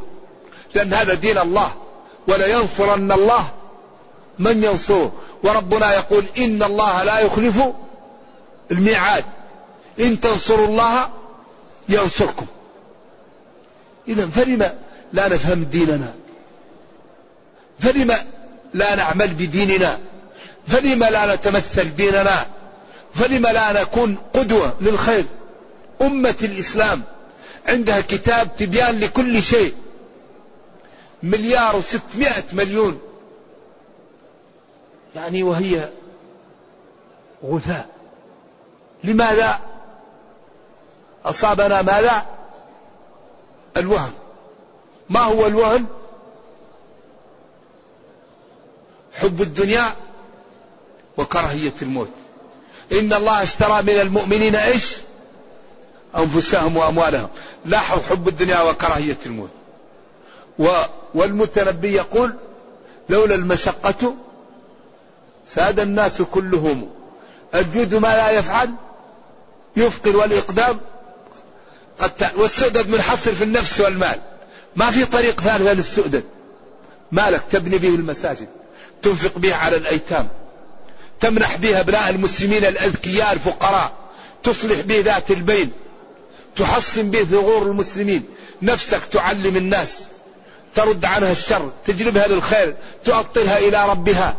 [0.74, 1.74] لأن هذا دين الله
[2.28, 3.48] ولينصرن الله
[4.38, 5.12] من ينصره.
[5.42, 7.62] وربنا يقول إن الله لا يخلف
[8.70, 9.24] الميعاد.
[10.00, 11.10] إن تنصروا الله
[11.88, 12.46] ينصركم.
[14.08, 14.72] إذا فلم
[15.12, 16.14] لا نفهم ديننا؟
[17.78, 18.14] فلم
[18.74, 19.98] لا نعمل بديننا؟
[20.66, 22.46] فلم لا نتمثل ديننا؟
[23.14, 25.24] فلم لا نكون قدوة للخير؟
[26.02, 27.02] أمة الإسلام
[27.68, 29.74] عندها كتاب تبيان لكل شيء.
[31.22, 33.00] مليار وستمائة مليون.
[35.16, 35.90] يعني وهي
[37.44, 37.88] غثاء.
[39.04, 39.60] لماذا؟
[41.24, 42.39] أصابنا ماذا؟
[43.76, 44.12] الوهن.
[45.10, 45.84] ما هو الوهن؟
[49.14, 49.84] حب الدنيا
[51.16, 52.10] وكراهية الموت.
[52.92, 54.96] إن الله اشترى من المؤمنين إيش؟
[56.16, 57.28] أنفسهم وأموالهم.
[57.64, 59.50] لاحظ حب الدنيا وكراهية الموت.
[60.58, 60.82] و
[61.14, 62.34] والمتنبي يقول
[63.08, 64.14] لولا المشقة
[65.46, 66.90] ساد الناس كلهم.
[67.54, 68.70] الجود ما لا يفعل
[69.76, 70.80] يفقر والإقدام
[72.00, 74.20] قد والسؤدد منحصر في النفس والمال.
[74.76, 76.24] ما في طريق ثالث للسؤدد
[77.12, 78.48] مالك تبني به المساجد.
[79.02, 80.28] تنفق به على الأيتام.
[81.20, 83.92] تمنح به أبناء المسلمين الأذكياء الفقراء.
[84.44, 85.70] تصلح به ذات البين.
[86.56, 88.24] تحصن به ثغور المسلمين.
[88.62, 90.04] نفسك تعلم الناس.
[90.74, 91.70] ترد عنها الشر.
[91.86, 92.76] تجلبها للخير.
[93.04, 94.36] تؤطلها إلى ربها.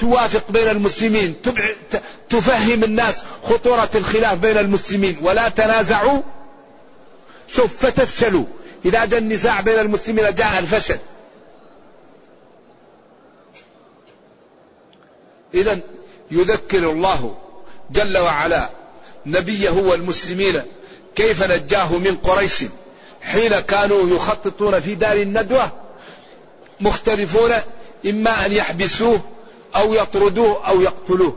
[0.00, 1.34] توافق بين المسلمين.
[2.30, 5.16] تفهم الناس خطورة الخلاف بين المسلمين.
[5.22, 6.22] ولا تنازعوا
[7.48, 8.44] شوف فتفشلوا.
[8.84, 10.98] إذا جاء النزاع بين المسلمين جاء الفشل.
[15.54, 15.80] إذا
[16.30, 17.36] يذكر الله
[17.90, 18.70] جل وعلا
[19.26, 20.62] نبيه والمسلمين
[21.14, 22.64] كيف نجاه من قريش
[23.22, 25.72] حين كانوا يخططون في دار الندوة
[26.80, 27.52] مختلفون
[28.06, 29.20] إما أن يحبسوه
[29.76, 31.36] أو يطردوه أو يقتلوه.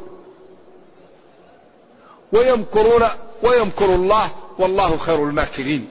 [2.34, 3.04] ويمكرون
[3.44, 5.90] ويمكر الله والله خير الماكرين.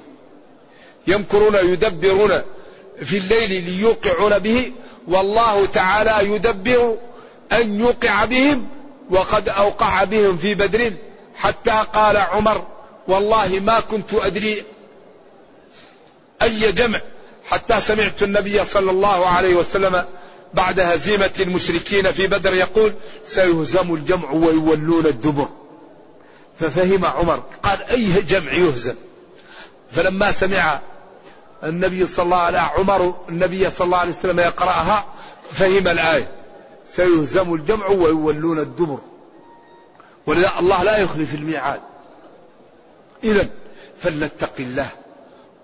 [1.10, 2.42] يمكرون يدبرون
[3.04, 4.72] في الليل ليوقعون به
[5.08, 6.96] والله تعالى يدبر
[7.52, 8.66] أن يوقع بهم
[9.10, 10.92] وقد أوقع بهم في بدر
[11.36, 12.66] حتى قال عمر
[13.08, 14.64] والله ما كنت أدري
[16.42, 17.00] أي جمع
[17.46, 20.04] حتى سمعت النبي صلى الله عليه وسلم
[20.54, 22.94] بعد هزيمة المشركين في بدر يقول
[23.24, 25.48] سيهزم الجمع ويولون الدبر.
[26.60, 28.94] ففهم عمر قال أي جمع يهزم؟
[29.92, 30.80] فلما سمع
[31.64, 35.04] النبي صلى الله عليه عمر النبي صلى الله عليه وسلم يقرأها
[35.52, 36.30] فهم الآية.
[36.92, 38.98] سيهزم الجمع ويولون الدبر.
[40.26, 41.80] ولذا الله لا يخلف الميعاد.
[43.24, 43.48] إذا
[44.02, 44.88] فلنتق الله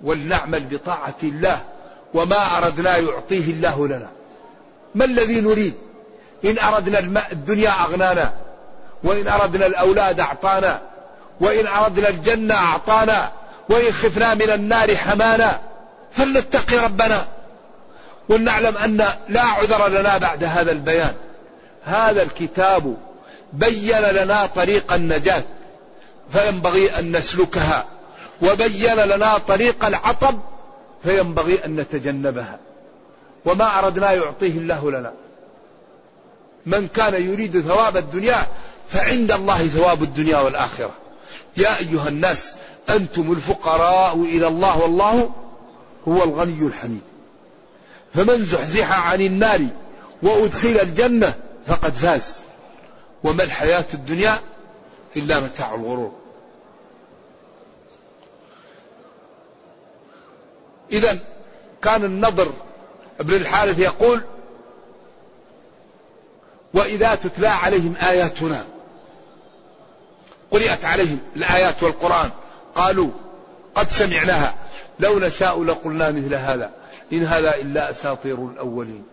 [0.04, 1.64] ولنعمل بطاعة الله
[2.14, 4.08] وما أردنا يعطيه الله لنا.
[4.94, 5.74] ما الذي نريد؟
[6.44, 8.34] إن أردنا الدنيا أغنانا.
[9.04, 10.82] وإن أردنا الأولاد أعطانا.
[11.40, 13.32] وإن أردنا الجنة أعطانا.
[13.70, 15.60] وإن خفنا من النار حمانا.
[16.16, 17.28] فلنتقي ربنا
[18.28, 18.96] ولنعلم أن
[19.28, 21.14] لا عذر لنا بعد هذا البيان.
[21.84, 22.96] هذا الكتاب
[23.52, 25.44] بين لنا طريق النجاة
[26.32, 27.84] فينبغي أن نسلكها
[28.42, 30.38] وبين لنا طريق العطب
[31.02, 32.58] فينبغي أن نتجنبها.
[33.44, 35.12] وما أردنا يعطيه الله لنا.
[36.66, 38.46] من كان يريد ثواب الدنيا
[38.88, 40.90] فعند الله ثواب الدنيا والآخرة.
[41.56, 42.54] يا أيها الناس
[42.90, 45.30] أنتم الفقراء إلى الله والله
[46.08, 47.02] هو الغني الحميد.
[48.14, 49.66] فمن زحزح عن النار
[50.22, 51.34] وأدخل الجنة
[51.66, 52.36] فقد فاز.
[53.24, 54.40] وما الحياة الدنيا
[55.16, 56.12] إلا متاع الغرور.
[60.92, 61.18] إذا
[61.82, 62.52] كان النضر
[63.20, 64.24] ابن الحارث يقول
[66.74, 68.64] وإذا تتلى عليهم آياتنا
[70.50, 72.30] قرئت عليهم الآيات والقرآن
[72.74, 73.10] قالوا
[73.74, 74.54] قد سمعناها.
[75.00, 76.70] لو نشاء لقلنا مثل هذا.
[77.12, 79.04] إن هذا إلا أساطير الأولين.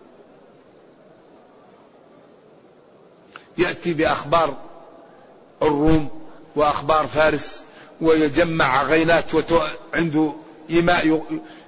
[3.58, 4.56] يأتي بأخبار
[5.62, 6.08] الروم
[6.56, 7.62] وأخبار فارس
[8.00, 9.24] ويجمع غينات
[9.94, 10.32] عنده
[10.70, 11.22] إيماء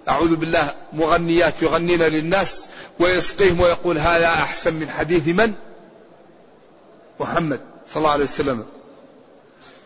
[0.08, 2.66] أعوذ بالله مغنيات يغنين للناس
[3.00, 5.54] ويسقيهم ويقول هذا أحسن من حديث من؟
[7.20, 8.64] محمد صلى الله عليه وسلم.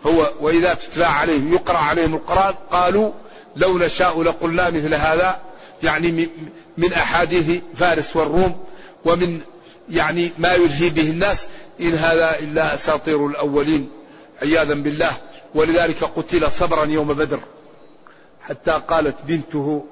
[0.06, 3.12] هو وإذا تتلى عليهم يقرأ عليهم القرآن قالوا
[3.56, 5.40] لو نشاء لقلنا مثل هذا
[5.82, 6.28] يعني
[6.78, 8.64] من أحاديث فارس والروم
[9.04, 9.40] ومن
[9.90, 11.48] يعني ما يلهي به الناس
[11.80, 13.90] إن هذا إلا أساطير الأولين
[14.42, 15.12] عياذا بالله.
[15.54, 17.40] ولذلك قتل صبرا يوم بدر.
[18.42, 19.84] حتى قالت بنته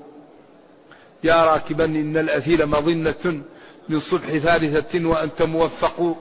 [1.24, 3.42] يا راكبا إن الأثيل مظنة
[3.88, 6.16] من صبح ثالثة وأنت موفق.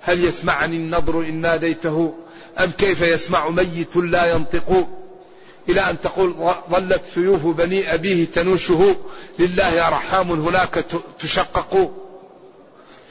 [0.00, 2.14] هل يسمعني النضر إن ناديته؟
[2.60, 4.88] أم كيف يسمع ميت لا ينطق؟
[5.68, 8.96] إلى أن تقول ظلت سيوف بني أبيه تنوشه
[9.38, 10.84] لله أرحام هناك
[11.20, 11.90] تشقق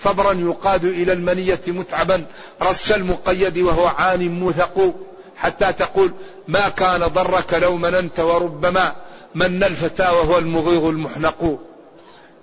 [0.04, 2.26] صبرا يقاد إلى المنية متعبا
[2.62, 4.96] رش المقيد وهو عان موثق
[5.38, 6.12] حتى تقول
[6.48, 8.96] ما كان ضرك لو مننت وربما
[9.36, 11.60] من الفتى وهو المغيظ المحنق.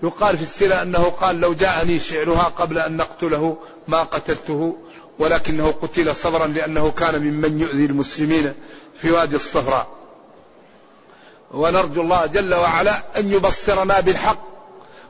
[0.03, 3.57] يقال في السيرة أنه قال لو جاءني شعرها قبل أن نقتله
[3.89, 4.77] ما قتلته
[5.19, 8.55] ولكنه قتل صبرا لأنه كان ممن يؤذي المسلمين
[9.01, 10.04] في وادي الصفراء.
[11.55, 14.39] ونرجو الله جل وعلا أن يبصرنا بالحق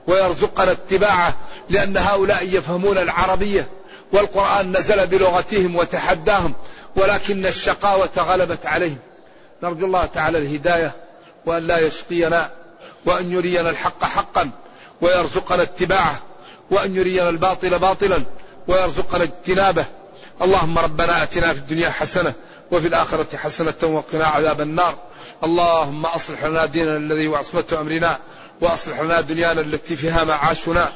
[0.06, 1.34] ويرزقنا اتباعه
[1.70, 3.68] لأن هؤلاء يفهمون العربية
[4.12, 6.54] والقرآن نزل بلغتهم وتحداهم
[6.96, 8.98] ولكن الشقاوة غلبت عليهم.
[9.62, 10.94] نرجو الله تعالى الهداية
[11.46, 12.50] وأن لا يشقينا
[13.06, 14.50] وأن يرينا الحق حقا
[15.00, 16.18] ويرزقنا اتباعه
[16.70, 18.22] وأن يرينا الباطل باطلا
[18.68, 19.84] ويرزقنا اجتنابه.
[20.42, 22.32] اللهم ربنا آتنا في الدنيا حسنة
[22.72, 24.94] وفي الآخرة حسنة وقنا عذاب النار.
[25.44, 28.18] اللهم أصلح لنا ديننا الذي هو عصمة أمرنا
[28.60, 30.92] وأصلح لنا دنيانا التي فيها معاشنا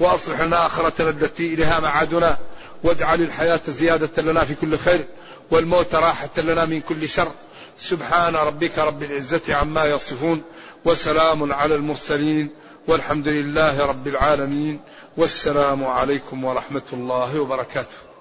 [0.00, 2.38] وأصلح لنا آخرتنا التي إليها معادنا.
[2.84, 5.06] واجعل الحياة زيادة لنا في كل خير
[5.50, 7.32] والموت راحة لنا من كل شر.
[7.78, 10.42] سبحان ربك رب العزة عما يصفون
[10.84, 12.50] وسلام على المرسلين
[12.88, 14.80] والحمد لله رب العالمين.
[15.16, 18.11] والسلام عليكم ورحمة الله وبركاته.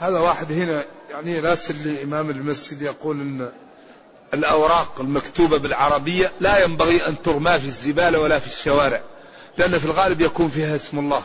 [0.00, 3.52] هذا واحد هنا يعني راسل لإمام المسجد يقول أن
[4.34, 9.02] الأوراق المكتوبة بالعربية لا ينبغي أن ترمى في الزبالة ولا في الشوارع
[9.58, 11.22] لأن في الغالب يكون فيها اسم الله.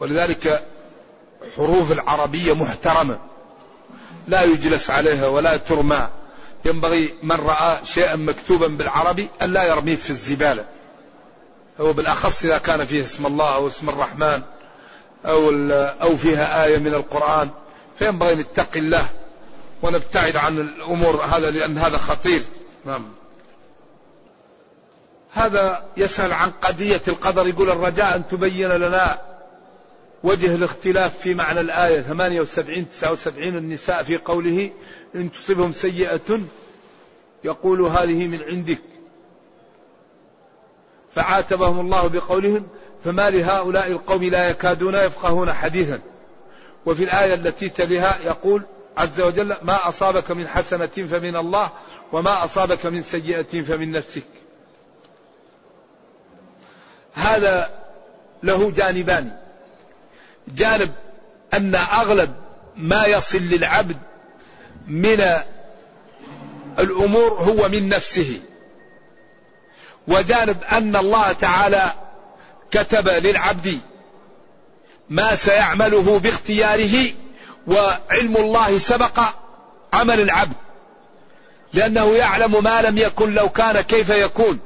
[0.00, 0.66] ولذلك
[1.56, 3.18] حروف العربية محترمة
[4.28, 6.08] لا يجلس عليها ولا ترمى.
[6.64, 10.64] ينبغي من رأى شيئا مكتوبا بالعربي أن لا يرميه في الزبالة.
[11.80, 14.42] أو بالأخص إذا كان فيه اسم الله أو اسم الرحمن.
[15.26, 15.50] أو,
[16.02, 17.50] أو فيها آية من القرآن
[17.98, 19.08] فينبغي نتقي الله
[19.82, 22.42] ونبتعد عن الأمور هذا لأن هذا خطير.
[22.84, 23.08] نعم.
[25.32, 29.18] هذا يسأل عن قضية القدر يقول الرجاء أن تبين لنا
[30.22, 32.00] وجه الاختلاف في معنى الآية.
[32.00, 34.70] 78 79 النساء في قوله
[35.14, 36.40] إن تصبهم سيئة
[37.44, 38.82] يقول هذه من عندك.
[41.14, 42.66] فعاتبهم الله بقولهم
[43.04, 46.00] فما لهؤلاء القوم لا يكادون يفقهون حديثا.
[46.86, 48.62] وفي الآية التي تليها يقول
[48.96, 51.70] عز وجل ما أصابك من حسنة فمن الله
[52.12, 54.26] وما أصابك من سيئة فمن نفسك.
[57.14, 57.70] هذا
[58.42, 59.36] له جانبان.
[60.48, 60.92] جانب
[61.54, 62.34] أن أغلب
[62.76, 63.96] ما يصل للعبد
[64.86, 65.24] من
[66.78, 68.40] الأمور هو من نفسه.
[70.08, 71.92] وجانب أن الله تعالى
[72.70, 73.80] كتب للعبد
[75.10, 77.12] ما سيعمله باختياره
[77.66, 79.20] وعلم الله سبق
[79.92, 80.56] عمل العبد.
[81.72, 84.58] لأنه يعلم ما لم يكن لو كان كيف يكون.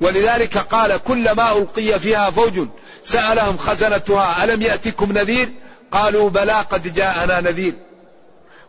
[0.00, 2.68] ولذلك قال كلما ألقي فيها فوج
[3.04, 5.48] سألهم خزنتها ألم يأتكم نذير؟
[5.92, 7.74] قالوا بلى قد جاءنا نذير.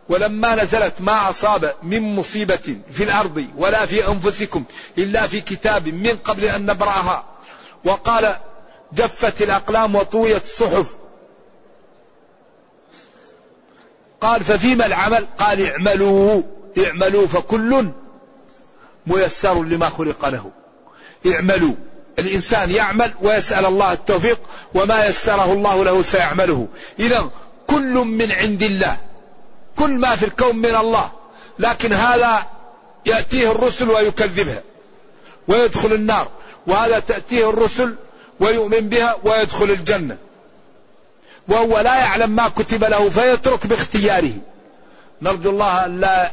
[0.08, 4.64] ولما نزلت ما أصاب من مصيبة في الأرض ولا في أنفسكم
[4.98, 7.24] إلا في كتاب من قبل أن نبرأها.
[7.84, 8.36] وقال
[8.92, 10.94] جفت الأقلام وطويت الصحف.
[14.20, 16.42] قال ففيما العمل؟ قال اعملوا
[16.86, 17.88] اعملوا فكل
[19.06, 20.50] ميسر لما خلق له.
[21.32, 21.74] اعملوا.
[22.18, 24.40] الإنسان يعمل ويسأل الله التوفيق
[24.74, 26.68] وما يسره الله له سيعمله.
[26.98, 27.30] إذا
[27.66, 28.96] كل من عند الله
[29.76, 31.10] كل ما في الكون من الله
[31.58, 32.46] لكن هذا
[33.06, 34.62] يأتيه الرسل ويكذبها
[35.48, 36.28] ويدخل النار
[36.66, 37.94] وهذا تأتيه الرسل
[38.40, 40.16] ويؤمن بها ويدخل الجنة.
[41.48, 44.32] وهو لا يعلم ما كتب له فيترك باختياره.
[45.22, 46.32] نرجو الله أن لا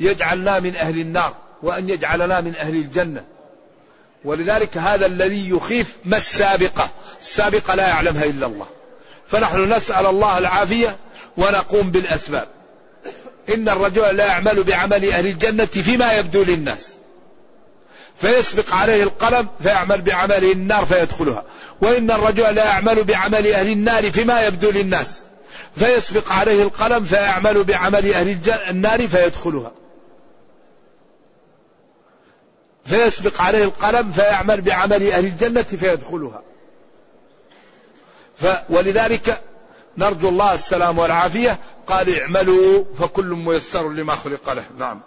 [0.00, 3.24] يجعلنا من أهل النار وأن يجعلنا من أهل الجنة.
[4.24, 8.66] ولذلك هذا الذي يخيف ما السابقة؟ السابقة لا يعلمها إلا الله.
[9.28, 10.96] فنحن نسأل الله العافية
[11.36, 12.48] ونقوم بالأسباب.
[13.54, 16.94] إن الرجل لا يعمل بعمل أهل الجنة فيما يبدو للناس.
[18.16, 21.44] فيسبق عليه القلم فيعمل بعمله النار فيدخلها.
[21.82, 25.22] وإن الرجل لا يعمل بعمل أهل النار فيما يبدو للناس.
[25.76, 28.38] فيسبق عليه القلم فيعمل بعمل أهل
[28.68, 29.72] النار فيدخلها.
[32.86, 36.42] فيسبق عليه القلم فيعمل بعمل أهل الجنة فيدخلها.
[38.36, 39.42] ف ولذلك
[39.98, 41.58] نرجو الله السلام والعافية.
[41.86, 44.64] قال اعملوا فكل ميسر لما خلق له.
[44.78, 45.00] نعم.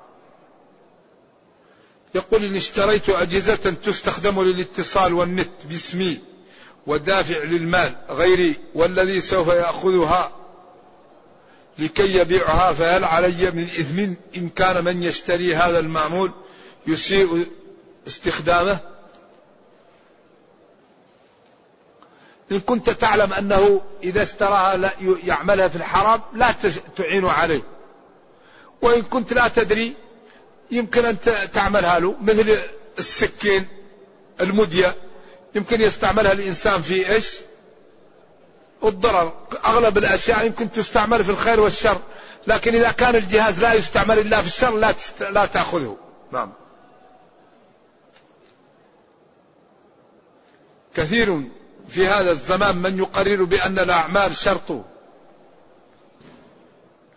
[2.17, 3.55] يقول إن اشتريت أجهزة
[3.85, 6.19] تستخدم للاتصال والنت باسمي
[6.87, 10.31] ودافع للمال غيري والذي سوف يأخذها
[11.79, 13.99] لكي يبيعها فهل علي من إثم
[14.37, 16.31] إن كان من يشتري هذا المعمول
[16.87, 17.47] يسيء
[18.07, 18.79] استخدامه؟
[22.51, 24.91] إن كنت تعلم أنه إذا اشتراها لا
[25.23, 26.51] يعملها في الحرام لا
[26.97, 27.61] تعين عليه.
[28.81, 30.06] وإن كنت لا تدري
[30.71, 31.17] يمكن أن
[31.53, 32.57] تعملها له مثل
[32.99, 33.67] السكين
[34.41, 34.95] المدية.
[35.55, 37.37] يمكن يستعملها الإنسان في إيش؟
[38.83, 39.33] الضرر.
[39.65, 41.97] أغلب الأشياء يمكن تستعمل في الخير والشر
[42.47, 45.23] لكن إذا كان الجهاز لا يستعمل إلا في الشر لا, تست...
[45.23, 45.97] لا تأخذه.
[46.31, 46.53] نعم.
[50.95, 51.43] كثير
[51.87, 54.85] في هذا الزمان من يقرر بأن الأعمال شرط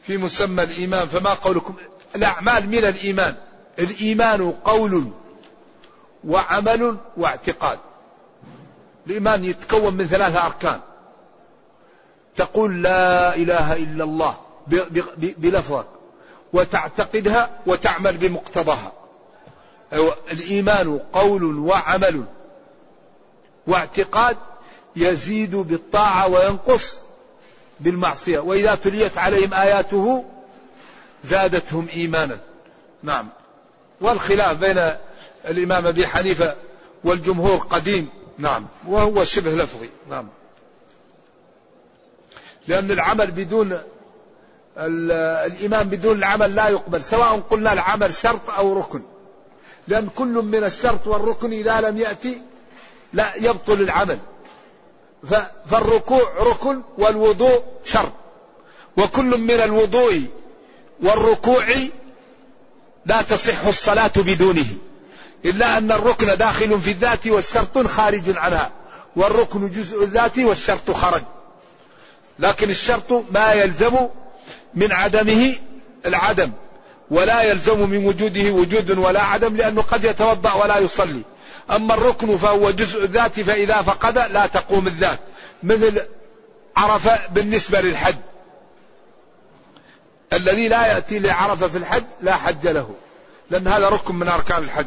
[0.02, 1.74] في مسمى الإيمان فما قولكم؟
[2.16, 3.34] الأعمال من الإيمان.
[3.78, 5.10] الإيمان قول
[6.24, 7.78] وعمل واعتقاد.
[9.06, 10.80] الإيمان يتكون من ثلاثة أركان.
[12.36, 14.36] تقول لا إله إلا الله
[15.16, 15.86] بلفظك
[16.52, 18.92] وتعتقدها وتعمل بمقتضاها.
[20.32, 22.24] الإيمان قول وعمل.
[23.66, 24.36] واعتقاد
[24.96, 27.00] يزيد بالطاعة وينقص
[27.80, 28.38] بالمعصية.
[28.38, 30.24] وإذا تليت عليهم آياته
[31.24, 32.38] زادتهم إيمانا.
[33.02, 33.28] نعم.
[34.00, 34.90] والخلاف بين
[35.46, 36.54] الإمام أبي حنيفة
[37.04, 38.08] والجمهور قديم.
[38.38, 38.66] نعم.
[38.86, 39.90] وهو شبه لفظي.
[40.10, 40.28] نعم.
[42.68, 43.80] لأن العمل بدون
[44.78, 47.02] الإيمان بدون العمل لا يقبل.
[47.02, 49.02] سواء قلنا العمل شرط أو ركن.
[49.88, 52.42] لأن كل من الشرط والركن إذا لم يأتي
[53.12, 54.18] لا يبطل العمل.
[55.70, 58.12] فالركوع ركن والوضوء شرط.
[58.96, 60.24] وكل من الوضوء
[61.02, 61.64] والركوع
[63.06, 64.66] لا تصح الصلاة بدونه.
[65.44, 68.70] إلا أن الركن داخل في الذات والشرط خارج عنها.
[69.16, 71.22] والركن جزء الذات والشرط خرج.
[72.38, 73.96] لكن الشرط ما يلزم
[74.74, 75.54] من عدمه
[76.06, 76.50] العدم.
[77.10, 81.22] ولا يلزم من وجوده وجود ولا عدم لأنه قد يتوضأ ولا يصلي.
[81.70, 85.18] أما الركن فهو جزء الذات فإذا فقد لا تقوم الذات.
[85.62, 86.00] مثل
[86.76, 88.16] عرفة بالنسبة للحج.
[90.32, 92.94] الذي لا يأتي لعرفة في الحج لا حج له.
[93.50, 94.86] لأن هذا ركن من أركان الحج.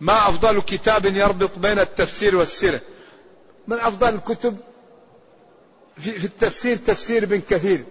[0.00, 2.80] ما أفضل كتاب يربط بين التفسير والسيرة؟
[3.68, 4.56] من أفضل الكتب
[5.98, 7.84] في التفسير تفسير ابن كثير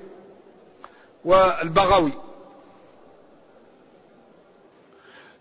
[1.25, 2.13] والبغوي.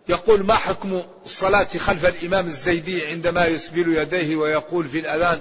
[0.09, 5.41] يقول ما حكم الصلاة خلف الإمام الزيدي عندما يسبل يديه ويقول في الأذان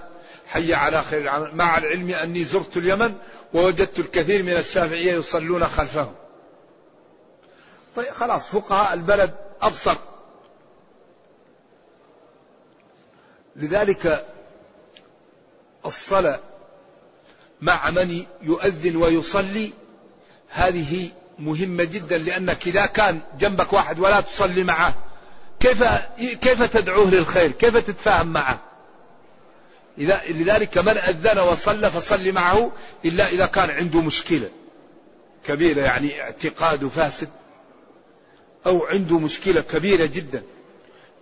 [0.52, 3.16] حي على خير العمل مع العلم أني زرت اليمن
[3.54, 6.12] ووجدت الكثير من الشافعية يصلون خلفه
[7.96, 9.96] طيب خلاص فقهاء البلد أبصر
[13.56, 14.28] لذلك
[15.86, 16.40] الصلاة
[17.62, 19.74] مع من يؤذن ويصلي
[20.50, 24.94] هذه مهمة جدا لأنك إذا كان جنبك واحد ولا تصلي معه
[25.60, 25.84] كيف
[26.18, 28.71] كيف تدعوه للخير؟ كيف تتفاهم معه؟
[29.98, 32.72] إذا لذلك من أذن وصلى فصلي معه
[33.06, 34.50] إلا إذا كان عنده مشكلة
[35.48, 37.30] كبيرة يعني اعتقاد فاسد
[38.66, 40.44] أو عنده مشكلة كبيرة جدا.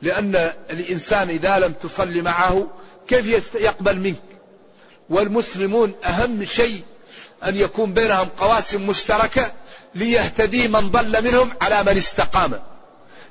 [0.02, 2.68] لأن الإنسان إذا لم تصلي معه
[3.08, 4.22] كيف يقبل منك؟
[5.10, 6.84] والمسلمون أهم شيء
[7.44, 9.52] أن يكون بينهم قواسم مشتركة
[9.96, 12.60] ليهتدي من ضل منهم على من استقام.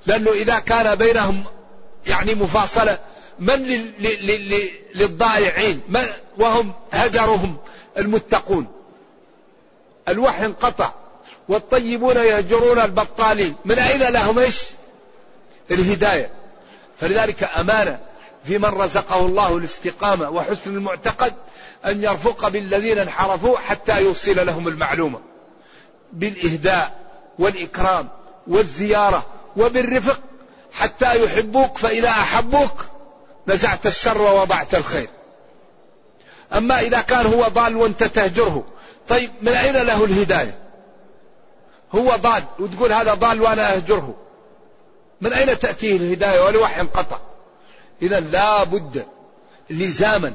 [0.07, 1.45] لأنه إذا كان بينهم
[2.07, 2.99] يعني مفاصلة
[3.41, 3.62] من
[4.95, 6.07] للضائعين؟ من
[6.39, 7.57] وهم هجرهم
[7.99, 8.66] المتقون.
[10.09, 10.93] الوحي انقطع
[11.49, 13.57] والطيبون يهجرون البطالين.
[13.64, 14.70] من أين لهم إيش؟
[15.70, 16.30] الهداية.
[17.01, 18.01] فلذلك أمانة
[18.45, 21.34] في من رزقه الله الاستقامة وحسن المعتقد
[21.86, 25.20] أن يرفق بالذين انحرفوا حتى يوصل لهم المعلومة.
[26.12, 26.99] بالإهداء
[27.39, 28.09] والإكرام
[28.47, 29.26] والزيارة
[29.57, 30.20] وبالرفق.
[30.72, 32.86] حتى يحبوك فإذا أحبوك
[33.49, 35.09] نزعت الشر ووضعت الخير.
[36.55, 38.64] أما إذا كان هو ضال وأنت تهجره
[39.09, 40.59] طيب من أين له الهداية؟
[41.94, 44.14] هو ضال وتقول هذا ضال وأنا أهجره.
[45.20, 47.18] من أين تأتيه الهداية والوحي انقطع؟
[48.03, 49.07] إذا لا بد
[49.70, 50.34] لزاما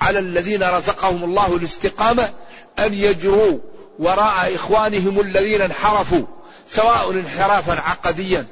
[0.00, 2.32] على الذين رزقهم الله الاستقامة
[2.78, 3.58] أن يجروا
[3.98, 6.22] وراء إخوانهم الذين انحرفوا
[6.68, 8.46] سواء انحرافا عقديا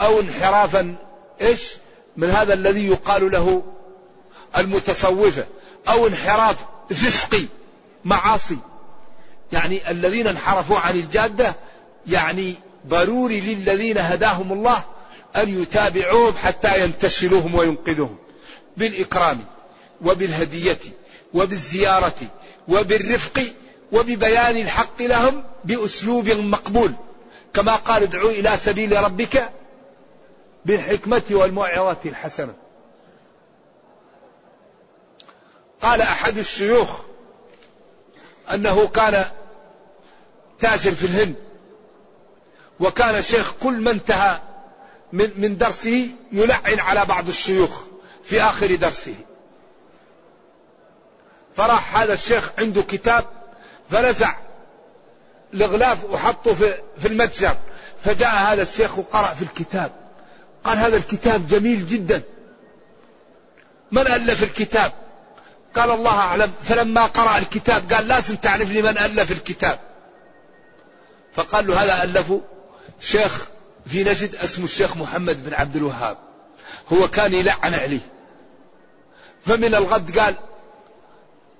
[0.00, 0.94] أو انحرافا
[1.40, 1.81] إيش؟
[2.16, 3.62] من هذا الذي يقال له
[4.58, 5.46] المتصوفة
[5.88, 6.56] أو انحراف
[6.90, 7.44] فسقي
[8.04, 8.58] معاصي.
[9.52, 11.56] يعني الذين انحرفوا عن الجادة
[12.06, 12.54] يعني
[12.86, 14.84] ضروري للذين هداهم الله
[15.36, 18.16] أن يتابعوهم حتى ينتشلوهم وينقذهم
[18.76, 19.44] بالإكرام
[20.04, 20.78] وبالهدية
[21.34, 22.14] وبالزيارة
[22.68, 23.42] وبالرفق
[23.92, 26.92] وببيان الحق لهم بأسلوب مقبول.
[27.54, 29.50] كما قال ادعوا إلى سبيل ربك
[30.64, 32.54] بالحكمة والموعظة الحسنة.
[35.82, 37.00] قال أحد الشيوخ
[38.52, 39.24] أنه كان
[40.60, 41.34] تاجر في الهند
[42.80, 44.40] وكان شيخ كل ما انتهى
[45.12, 47.80] من, من درسه يلعن على بعض الشيوخ
[48.24, 49.14] في آخر درسه.
[51.56, 53.24] فراح هذا الشيخ عنده كتاب
[53.90, 54.34] فنزع
[55.54, 57.56] الغلاف وحطه في, في المتجر
[58.04, 60.01] فجاء هذا الشيخ وقرأ في الكتاب.
[60.64, 62.22] قال هذا الكتاب جميل جدا.
[63.92, 64.92] من ألف الكتاب؟
[65.76, 66.52] قال الله أعلم.
[66.62, 69.78] فلما قرأ الكتاب قال لازم تعرف لي من ألف الكتاب.
[71.32, 72.40] فقال له هذا ألفه
[73.00, 73.46] شيخ
[73.86, 76.18] في نجد اسمه الشيخ محمد بن عبد الوهاب.
[76.92, 78.00] هو كان يلعن عليه.
[79.46, 80.34] فمن الغد قال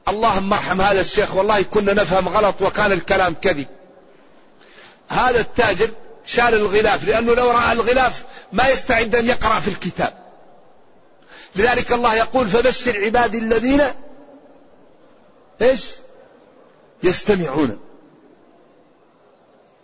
[0.09, 3.67] اللهم ارحم هذا الشيخ والله كنا نفهم غلط وكان الكلام كذب.
[5.09, 5.91] هذا التاجر
[6.27, 10.15] شال الغلاف لأنه لو رأى الغلاف ما يستعد أن يقرأ في الكتاب.
[11.57, 13.83] لذلك الله يقول فبشر عبادي الذين
[15.63, 15.85] إيش؟
[17.03, 17.81] يستمعون.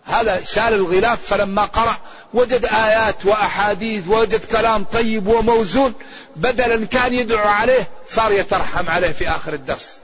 [0.05, 1.97] هذا شال الغلاف فلما قرأ
[2.35, 5.95] وجد آيات وأحاديث ووجد كلام طيب وموزون
[6.37, 9.99] بدلا كان يدعو عليه صار يترحم عليه في آخر الدرس.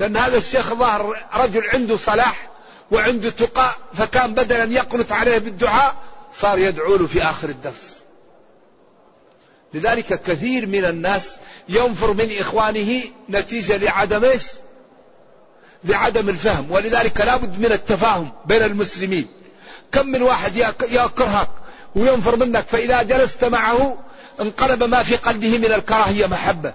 [0.00, 2.51] لأن هذا الشيخ ظهر رجل عنده صلاح
[2.92, 5.94] وعنده تقى فكان بدلا يقنط عليه بالدعاء
[6.32, 7.96] صار يدعو له في آخر الدرس.
[9.74, 11.36] لذلك كثير من الناس
[11.68, 14.42] ينفر من إخوانه نتيجة لعدم إيش؟
[15.84, 16.70] لعدم الفهم.
[16.70, 19.28] ولذلك لابد من التفاهم بين المسلمين.
[19.92, 21.48] كم من واحد يكرهك
[21.94, 23.98] وينفر منك فإذا جلست معه
[24.40, 26.74] انقلب ما في قلبه من الكراهية محبة.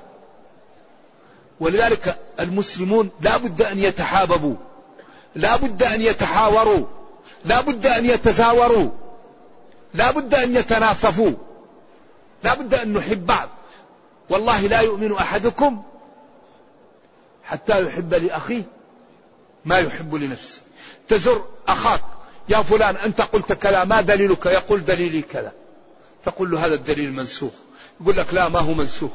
[1.60, 4.56] ولذلك المسلمون لا بد أن يتحاببوا.
[5.38, 6.86] لا بد أن يتحاوروا.
[7.46, 8.90] لا بد أن يتزاوروا.
[9.94, 11.32] لا بد أن يتناصفوا.
[12.44, 13.50] لا بد أن نحب بعض.
[14.30, 15.84] والله لا يؤمن أحدكم
[17.44, 18.64] حتى يحب لأخيه
[19.66, 20.62] ما يحب لنفسه.
[21.08, 22.04] تزر أخاك.
[22.50, 25.52] يا فلان أنت قلت كذا ما دليلك؟ يقول دليلي كذا.
[26.24, 27.54] تقول له هذا الدليل منسوخ.
[28.02, 29.12] يقول لك لا ما هو منسوخ.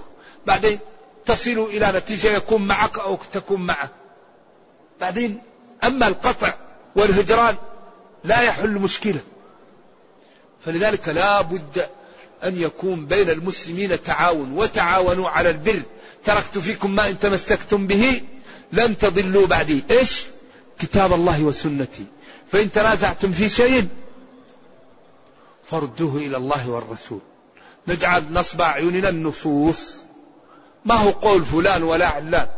[0.46, 0.78] بعدين
[1.26, 3.90] تصل إلى نتيجة يكون معك أو تكون معه.
[5.00, 5.40] بعدين
[5.84, 6.54] أما القطع
[6.96, 7.54] والهجران
[8.24, 9.20] لا يحل مشكلة.
[10.64, 11.86] فلذلك لا بد
[12.44, 15.82] أن يكون بين المسلمين تعاون وتعاونوا على البر.
[16.24, 18.22] تركت فيكم ما إن تمسكتم به
[18.72, 19.84] لن تضلوا بعدي.
[19.90, 20.24] إيش؟
[20.78, 22.04] كتاب الله وسنتي.
[22.52, 23.88] فإن تنازعتم في شيء
[25.70, 27.20] فردوه إلى الله والرسول.
[27.88, 29.96] نجعل نصب أعيننا النصوص.
[30.84, 32.48] ما هو قول فلان ولا علان؟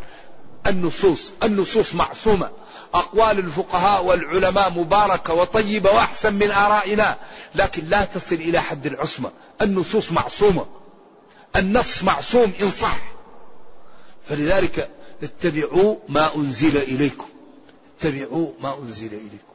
[0.66, 2.51] النصوص النصوص معصومة.
[2.95, 7.16] أقوال الفقهاء والعلماء مباركة وطيبة وأحسن من آرائنا
[7.55, 9.30] لكن لا تصل إلى حد العصمة.
[9.62, 10.66] النصوص معصومة.
[11.57, 12.99] النص معصوم إن صح.
[14.28, 14.90] فلذلك
[15.22, 17.26] اتبعوا ما أنزل إليكم.
[17.99, 19.55] اتبعوا ما أنزل إليكم.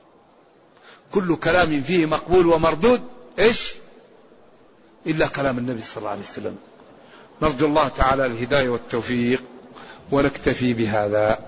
[1.12, 3.02] كل كلام فيه مقبول ومردود.
[3.40, 3.74] إيش؟
[5.08, 6.58] إلا كلام النبي صلى الله عليه وسلم.
[7.42, 9.44] نرجو الله تعالى الهداية والتوفيق
[10.12, 11.40] ونكتفي بهذا.